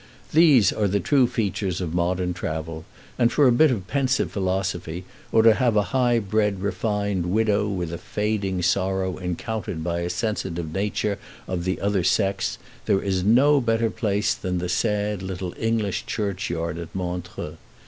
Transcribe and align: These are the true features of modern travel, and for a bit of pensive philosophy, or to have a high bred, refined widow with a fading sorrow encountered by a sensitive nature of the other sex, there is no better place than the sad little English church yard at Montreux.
These 0.33 0.73
are 0.73 0.87
the 0.87 0.99
true 0.99 1.27
features 1.27 1.79
of 1.79 1.93
modern 1.93 2.33
travel, 2.33 2.85
and 3.19 3.31
for 3.31 3.47
a 3.47 3.51
bit 3.51 3.69
of 3.69 3.85
pensive 3.85 4.31
philosophy, 4.31 5.05
or 5.31 5.43
to 5.43 5.53
have 5.53 5.75
a 5.77 5.83
high 5.93 6.17
bred, 6.17 6.63
refined 6.63 7.27
widow 7.27 7.67
with 7.67 7.93
a 7.93 7.99
fading 7.99 8.63
sorrow 8.63 9.19
encountered 9.19 9.83
by 9.83 9.99
a 9.99 10.09
sensitive 10.09 10.73
nature 10.73 11.19
of 11.47 11.65
the 11.65 11.79
other 11.79 12.03
sex, 12.03 12.57
there 12.87 12.99
is 12.99 13.23
no 13.23 13.61
better 13.61 13.91
place 13.91 14.33
than 14.33 14.57
the 14.57 14.69
sad 14.69 15.21
little 15.21 15.53
English 15.55 16.07
church 16.07 16.49
yard 16.49 16.79
at 16.79 16.95
Montreux. 16.95 17.57